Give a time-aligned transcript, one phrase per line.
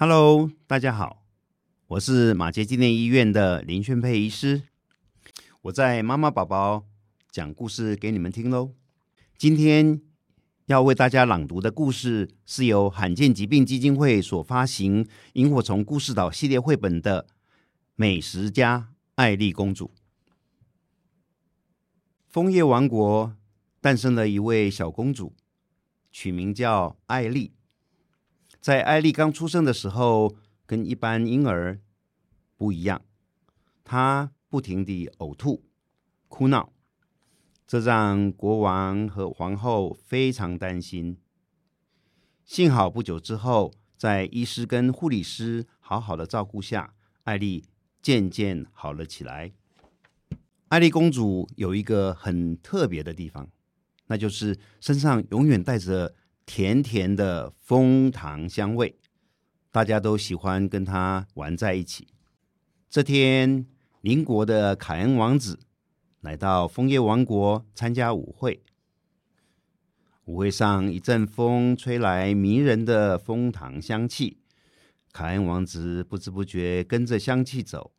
[0.00, 1.24] Hello，大家好，
[1.88, 4.62] 我是马杰纪念医院的林宣佩医师，
[5.62, 6.84] 我在妈妈宝宝
[7.32, 8.74] 讲故事给你们听喽。
[9.36, 10.00] 今天
[10.66, 17.24] 要为大家朗读的故事是由罕见疾病基金会所发行《萤火虫故事岛》系列绘本的
[17.96, 19.86] 《美食家艾丽公主》。
[22.28, 23.34] 枫叶王国
[23.80, 25.34] 诞生了一位小公主，
[26.12, 27.57] 取名叫艾丽。
[28.60, 30.34] 在艾丽刚出生的时候，
[30.66, 31.80] 跟一般婴儿
[32.56, 33.02] 不一样，
[33.84, 35.64] 她不停地呕吐、
[36.26, 36.72] 哭闹，
[37.66, 41.18] 这让国王和皇后非常担心。
[42.44, 47.64] 幸好不久之后，在医师跟护理师好好的照顾下，艾丽
[48.02, 49.52] 渐渐好了起来。
[50.68, 53.48] 艾丽公主有一个很特别的地方，
[54.08, 56.16] 那就是身上永远带着。
[56.48, 58.96] 甜甜的枫糖香味，
[59.70, 62.08] 大家都喜欢跟他玩在一起。
[62.88, 63.66] 这天，
[64.00, 65.60] 邻国的凯恩王子
[66.22, 68.62] 来到枫叶王国参加舞会。
[70.24, 74.38] 舞会上，一阵风吹来，迷人的枫糖香气。
[75.12, 77.92] 凯恩王子不知不觉跟着香气走。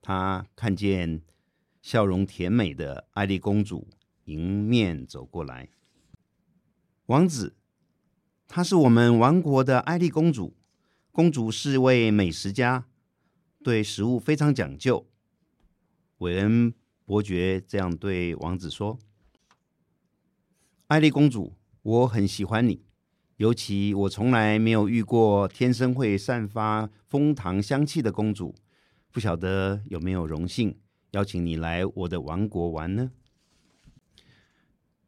[0.00, 1.20] 他看见
[1.82, 3.88] 笑容甜美的爱丽公主
[4.26, 5.68] 迎面走过来。
[7.10, 7.56] 王子，
[8.46, 10.54] 她是我们王国的爱丽公主。
[11.10, 12.86] 公主是位美食家，
[13.64, 15.04] 对食物非常讲究。
[16.18, 16.72] 韦恩
[17.04, 18.96] 伯爵这样对王子说
[20.86, 22.84] ：“爱丽公主，我很喜欢你，
[23.38, 28.54] 尤其我从来没有遇过天生会散发蜂糖香气的公主。
[29.10, 30.78] 不晓得有没有荣幸
[31.10, 33.10] 邀请你来我的王国玩呢？”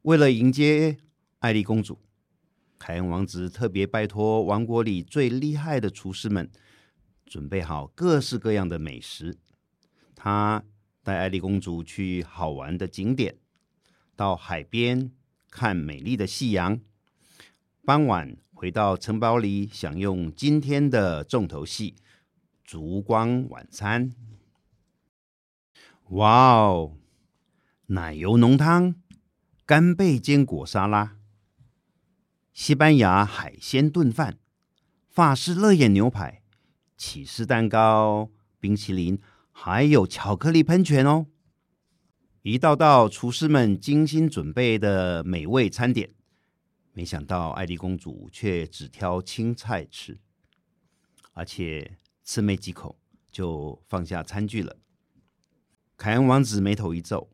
[0.02, 0.98] 为了迎接。
[1.42, 1.98] 艾丽公主，
[2.78, 6.48] 凯恩王子特别拜托王国里最厉害的厨师们
[7.26, 9.36] 准备好各式各样的美食。
[10.14, 10.62] 他
[11.02, 13.34] 带艾丽公主去好玩的景点，
[14.14, 15.10] 到海边
[15.50, 16.80] 看美丽的夕阳。
[17.84, 21.96] 傍晚回到城堡里，享用今天的重头戏——
[22.62, 24.12] 烛光晚餐。
[26.10, 26.96] 哇哦！
[27.86, 28.94] 奶油浓汤、
[29.66, 31.16] 干贝坚果沙拉。
[32.52, 34.38] 西班牙海鲜炖饭、
[35.08, 36.42] 法式乐眼牛排、
[36.98, 38.30] 起司蛋糕、
[38.60, 39.18] 冰淇淋，
[39.50, 41.26] 还有巧克力喷泉哦！
[42.42, 46.14] 一道道厨师们精心准备的美味餐点，
[46.92, 50.20] 没想到艾丽公主却只挑青菜吃，
[51.32, 52.98] 而且吃没几口
[53.30, 54.76] 就放下餐具了。
[55.96, 57.30] 凯恩王子眉头一皱，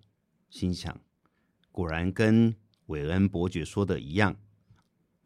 [0.49, 1.01] 心想：
[1.73, 2.55] 果然跟
[2.87, 4.37] 韦恩伯爵说的一样。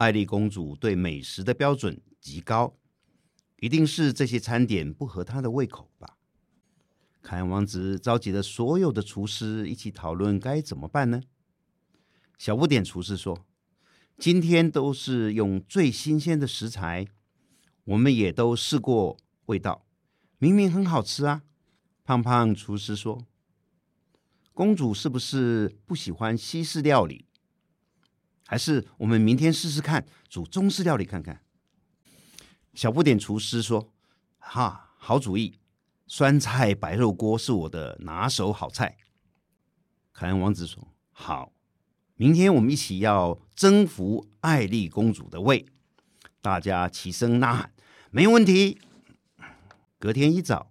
[0.03, 2.77] 艾丽公主对美食的标准极高，
[3.61, 6.17] 一定是这些餐点不合她的胃口吧？
[7.23, 11.23] 凯恩王子召集了所有的厨师一起讨论该怎么办呢？
[12.37, 13.47] 小不点厨师说
[14.19, 17.07] ：“今天都是用最新鲜的食材，
[17.85, 19.87] 我们也都试过味道，
[20.39, 21.45] 明明很好吃啊。”
[22.03, 23.25] 胖胖厨师说
[24.53, 27.27] ：“公主是不是不喜欢西式料理？”
[28.53, 31.41] 还是我们明天试试看煮中式料理看看。
[32.75, 33.95] 小不点厨师说
[34.37, 35.55] ：“哈，好主意！
[36.07, 38.99] 酸菜白肉锅是我的拿手好菜。”
[40.13, 41.55] 凯恩王子说：“好，
[42.17, 45.65] 明天我们一起要征服艾丽公主的胃。”
[46.43, 47.73] 大家齐声呐喊
[48.13, 48.79] ：“没问题！”
[49.99, 50.71] 隔天一早，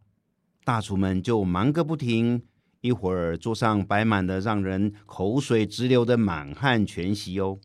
[0.64, 2.44] 大厨们就忙个不停，
[2.82, 7.60] 一会儿桌上摆满了让人口水直流的满汉全席哦。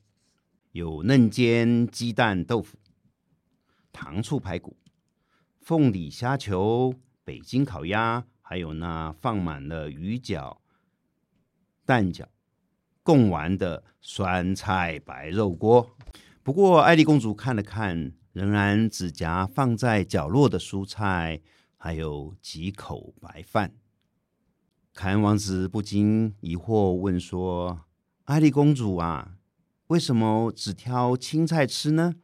[0.76, 2.76] 有嫩煎鸡蛋豆腐、
[3.94, 4.76] 糖醋排骨、
[5.58, 6.94] 凤梨虾球、
[7.24, 10.58] 北京烤鸭，还有那放满了鱼饺、
[11.86, 12.26] 蛋饺、
[13.02, 15.96] 贡丸的酸菜白肉锅。
[16.42, 21.40] 不过，艾丽公主看了看，仍然只夹放在角落的蔬菜，
[21.78, 23.74] 还有几口白饭。
[24.92, 27.86] 凯恩王子不禁疑惑问说
[28.26, 29.32] ：“艾丽公主啊？”
[29.88, 32.16] 为什么只挑青菜吃呢？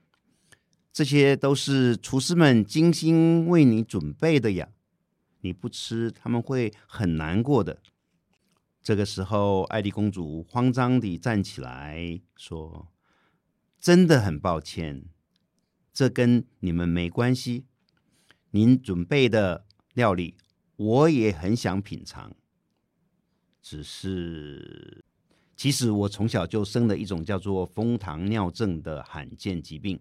[0.93, 4.69] 这些都是厨师们精心为你准备的呀！
[5.41, 7.81] 你不吃，他们会很难过的。
[8.83, 12.93] 这个时候，艾丽公主慌张地站起来说
[13.81, 15.05] ：“真的很抱歉，
[15.93, 17.65] 这跟你们没关系。
[18.51, 20.37] 您准备的料理，
[20.77, 22.35] 我也很想品尝，
[23.63, 25.05] 只是……”
[25.63, 30.01] 其实我从小就生了一种叫做蜂糖尿症的罕见疾病，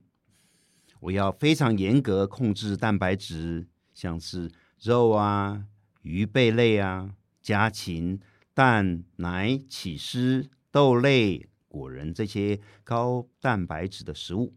[0.99, 5.67] 我要非常严格控制蛋白质，像是肉啊、
[6.01, 7.13] 鱼贝类啊、
[7.43, 8.19] 家禽、
[8.55, 14.55] 蛋、奶、起司、豆类、果仁这些高蛋白质的食物，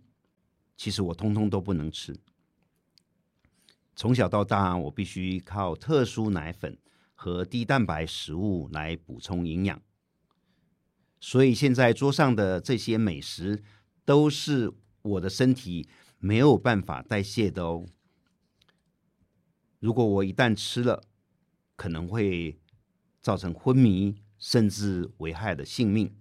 [0.74, 2.16] 其实我通通都不能吃。
[3.94, 6.78] 从小到大，我必须靠特殊奶粉
[7.14, 9.78] 和低蛋白食物来补充营养。
[11.26, 13.62] 所以现在桌上的这些美食，
[14.04, 15.88] 都是我的身体
[16.18, 17.86] 没有办法代谢的哦。
[19.80, 21.02] 如果我一旦吃了，
[21.76, 22.60] 可能会
[23.22, 26.14] 造成昏迷，甚至危害的性命。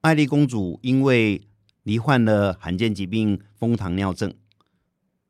[0.00, 1.46] 艾丽公主因为
[1.82, 4.34] 罹患了罕见疾病蜂糖尿症，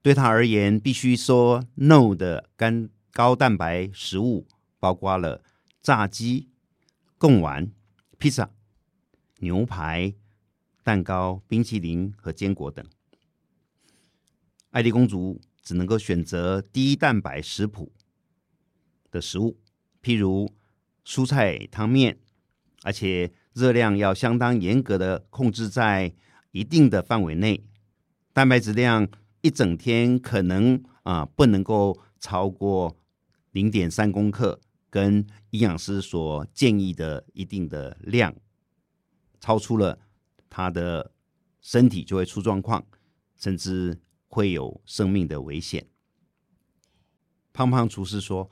[0.00, 4.46] 对她而言，必须说 “no” 的干高蛋白食物，
[4.78, 5.42] 包括了
[5.82, 6.54] 炸鸡。
[7.25, 7.73] 贡丸、
[8.19, 8.50] 披萨、
[9.38, 10.12] 牛排、
[10.82, 12.85] 蛋糕、冰淇淋和坚果等，
[14.73, 17.91] 爱丽公主只能够选择低蛋白食谱
[19.11, 19.59] 的食物，
[20.03, 20.53] 譬如
[21.06, 22.19] 蔬菜汤面，
[22.82, 26.15] 而且热量要相当严格的控制在
[26.50, 27.65] 一定的范围内，
[28.35, 29.09] 蛋白质量
[29.41, 32.99] 一整天可能啊、不能够超过
[33.53, 34.61] 零点三公克。
[34.94, 38.32] 跟营养师所建议的一定的量，
[39.41, 39.99] 超出了
[40.49, 41.11] 他的
[41.61, 42.87] 身体就会出状况，
[43.35, 45.88] 甚至会有生命的危险。
[47.52, 48.49] 胖胖厨师说：“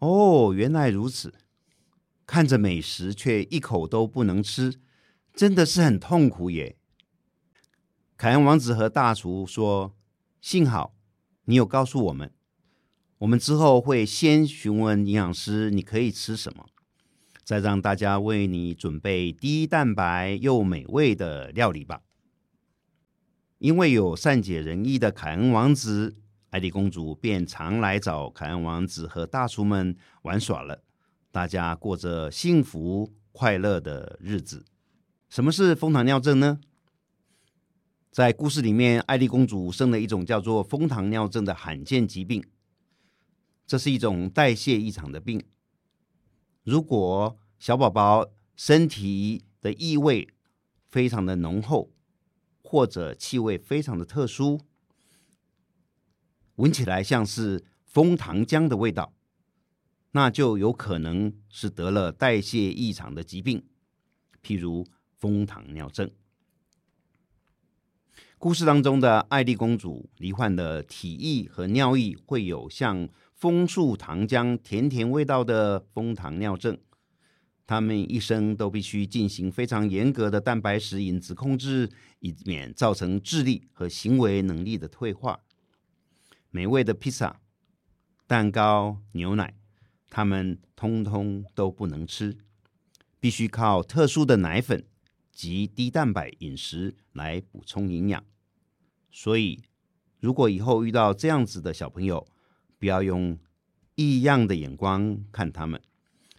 [0.00, 1.34] 哦，原来如此，
[2.26, 4.80] 看着美食却一口都不能吃，
[5.34, 6.78] 真的是很痛苦耶。”
[8.16, 9.94] 凯恩王子和大厨说
[10.40, 10.96] ：“幸好
[11.44, 12.32] 你有告诉我们。”
[13.20, 16.64] 我们之后会先询问营养师，你可以吃什么，
[17.44, 22.00] 再让大家为你准备低蛋白又美味的料理吧。
[23.58, 26.16] 因为有善解人意的凯恩王子，
[26.48, 30.82] 艾丽公主便常来找凯恩王子和大厨们玩耍了。
[31.30, 34.64] 大家过着幸福快乐的日子。
[35.28, 36.58] 什么是蜂糖尿症呢？
[38.10, 42.42] 在故事里面，艾丽公主生了一种叫做蜂糖尿症的罕见疾病。
[43.70, 45.40] 这是一种代谢异常的病。
[46.64, 50.26] 如果小宝宝身体的异味
[50.88, 51.92] 非常的浓厚，
[52.64, 54.60] 或者气味非常的特殊，
[56.56, 59.14] 闻起来像是蜂糖浆的味道，
[60.10, 63.64] 那就有可能是得了代谢异常的疾病，
[64.42, 66.10] 譬如蜂糖尿症。
[68.36, 73.08] 故事当中的艾丽公主罹患的体液和尿液会有像。
[73.40, 76.78] 枫树糖浆甜甜味道的枫糖尿症，
[77.66, 81.88] 他们一生都必须进行非常严格的蛋白质饮食控制，
[82.18, 85.40] 以免造成智力和行为能力的退化。
[86.50, 87.40] 美味的披萨、
[88.26, 89.54] 蛋糕、牛奶，
[90.10, 92.36] 他们通通都不能吃，
[93.18, 94.84] 必须靠特殊的奶粉
[95.32, 98.22] 及低蛋白饮食来补充营养。
[99.10, 99.62] 所以，
[100.18, 102.26] 如果以后遇到这样子的小朋友，
[102.80, 103.38] 不要用
[103.94, 105.80] 异样的眼光看他们，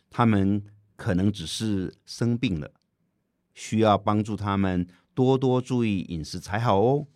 [0.09, 0.63] 他们
[0.97, 2.73] 可能只是生病了，
[3.53, 7.07] 需要帮助他们多多注意饮食才好哦。